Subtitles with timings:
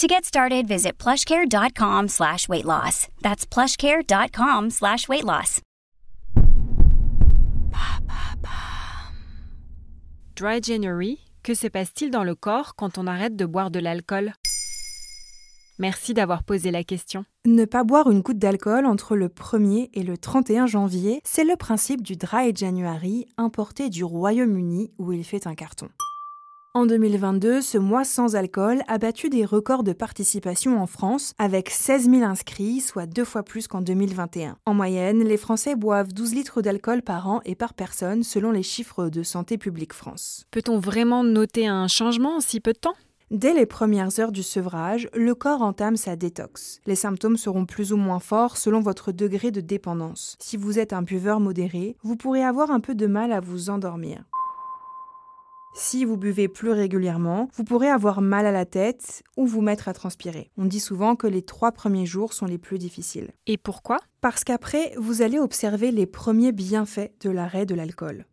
[0.00, 3.08] To get started, visit plushcare.com slash weight loss.
[3.20, 5.60] That's plushcare.com slash weight loss.
[10.34, 14.32] Dry January, que se passe-t-il dans le corps quand on arrête de boire de l'alcool?
[15.78, 17.26] Merci d'avoir posé la question.
[17.44, 21.56] Ne pas boire une goutte d'alcool entre le 1er et le 31 janvier, c'est le
[21.56, 25.90] principe du Dry January importé du Royaume-Uni où il fait un carton.
[26.72, 31.68] En 2022, ce mois sans alcool a battu des records de participation en France avec
[31.68, 34.56] 16 000 inscrits, soit deux fois plus qu'en 2021.
[34.66, 38.62] En moyenne, les Français boivent 12 litres d'alcool par an et par personne selon les
[38.62, 40.44] chiffres de Santé publique France.
[40.52, 42.94] Peut-on vraiment noter un changement en si peu de temps?
[43.32, 46.80] Dès les premières heures du sevrage, le corps entame sa détox.
[46.86, 50.36] Les symptômes seront plus ou moins forts selon votre degré de dépendance.
[50.38, 53.70] Si vous êtes un buveur modéré, vous pourrez avoir un peu de mal à vous
[53.70, 54.22] endormir.
[55.72, 59.88] Si vous buvez plus régulièrement, vous pourrez avoir mal à la tête ou vous mettre
[59.88, 60.50] à transpirer.
[60.56, 63.30] On dit souvent que les trois premiers jours sont les plus difficiles.
[63.46, 63.98] Et pourquoi?
[64.20, 68.26] Parce qu'après, vous allez observer les premiers bienfaits de l'arrêt de l'alcool.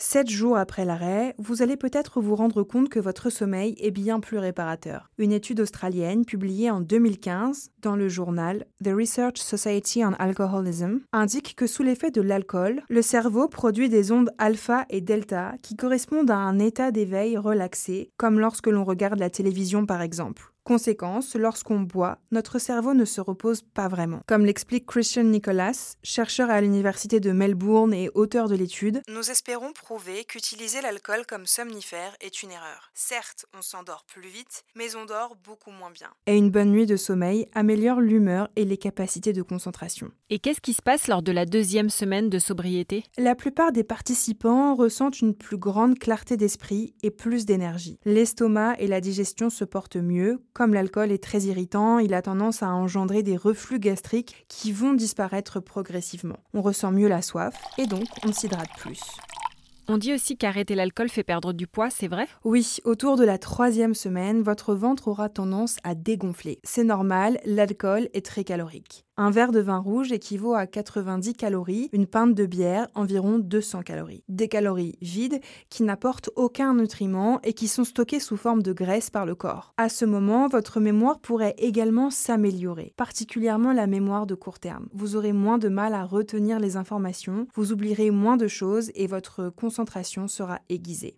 [0.00, 4.20] Sept jours après l'arrêt, vous allez peut-être vous rendre compte que votre sommeil est bien
[4.20, 5.10] plus réparateur.
[5.18, 11.56] Une étude australienne publiée en 2015 dans le journal The Research Society on Alcoholism indique
[11.56, 16.30] que sous l'effet de l'alcool, le cerveau produit des ondes alpha et delta qui correspondent
[16.30, 20.52] à un état d'éveil relaxé, comme lorsque l'on regarde la télévision par exemple.
[20.68, 24.20] Conséquence, lorsqu'on boit, notre cerveau ne se repose pas vraiment.
[24.26, 29.72] Comme l'explique Christian Nicholas, chercheur à l'université de Melbourne et auteur de l'étude, nous espérons
[29.72, 32.90] prouver qu'utiliser l'alcool comme somnifère est une erreur.
[32.92, 36.10] Certes, on s'endort plus vite, mais on dort beaucoup moins bien.
[36.26, 40.10] Et une bonne nuit de sommeil améliore l'humeur et les capacités de concentration.
[40.28, 43.04] Et qu'est-ce qui se passe lors de la deuxième semaine de sobriété?
[43.16, 47.98] La plupart des participants ressentent une plus grande clarté d'esprit et plus d'énergie.
[48.04, 52.64] L'estomac et la digestion se portent mieux, comme l'alcool est très irritant, il a tendance
[52.64, 56.38] à engendrer des reflux gastriques qui vont disparaître progressivement.
[56.52, 59.00] On ressent mieux la soif et donc on s'hydrate plus.
[59.86, 62.26] On dit aussi qu'arrêter l'alcool fait perdre du poids, c'est vrai?
[62.44, 66.58] Oui, autour de la troisième semaine, votre ventre aura tendance à dégonfler.
[66.64, 69.04] C'est normal, l'alcool est très calorique.
[69.20, 73.82] Un verre de vin rouge équivaut à 90 calories, une pinte de bière environ 200
[73.82, 74.22] calories.
[74.28, 75.40] Des calories vides
[75.70, 79.74] qui n'apportent aucun nutriment et qui sont stockées sous forme de graisse par le corps.
[79.76, 84.86] À ce moment, votre mémoire pourrait également s'améliorer, particulièrement la mémoire de court terme.
[84.92, 89.08] Vous aurez moins de mal à retenir les informations, vous oublierez moins de choses et
[89.08, 91.16] votre concentration sera aiguisée.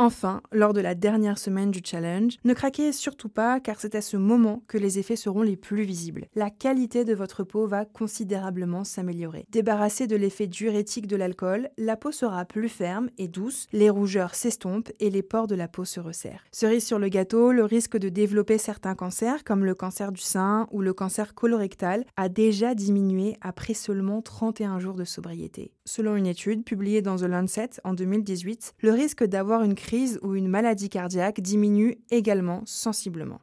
[0.00, 4.00] Enfin, lors de la dernière semaine du challenge, ne craquez surtout pas car c'est à
[4.00, 6.26] ce moment que les effets seront les plus visibles.
[6.34, 9.44] La qualité de votre peau va considérablement s'améliorer.
[9.50, 14.34] Débarrassée de l'effet diurétique de l'alcool, la peau sera plus ferme et douce, les rougeurs
[14.34, 16.44] s'estompent et les pores de la peau se resserrent.
[16.50, 20.66] Cerise sur le gâteau, le risque de développer certains cancers comme le cancer du sein
[20.70, 25.74] ou le cancer colorectal a déjà diminué après seulement 31 jours de sobriété.
[25.90, 30.36] Selon une étude publiée dans The Lancet en 2018, le risque d'avoir une crise ou
[30.36, 33.40] une maladie cardiaque diminue également sensiblement.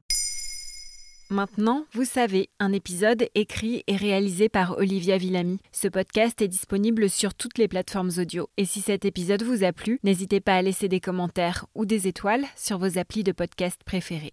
[1.30, 5.60] Maintenant, vous savez, un épisode écrit et réalisé par Olivia Villamy.
[5.74, 8.48] Ce podcast est disponible sur toutes les plateformes audio.
[8.56, 12.08] Et si cet épisode vous a plu, n'hésitez pas à laisser des commentaires ou des
[12.08, 14.32] étoiles sur vos applis de podcast préférés.